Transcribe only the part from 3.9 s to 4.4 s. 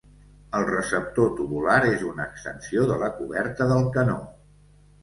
canó.